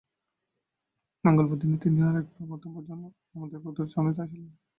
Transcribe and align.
মঙ্গলবার 1.23 1.57
দিন 1.61 1.71
তিনি 1.83 1.99
আর 2.01 2.15
একবার 2.21 2.45
মধ্যাহ্নভোজনে 2.51 3.07
আমাদের 3.35 3.57
ক্ষুদ্র 3.61 3.81
ছাউনিতে 3.91 4.21
আসিলেন। 4.23 4.51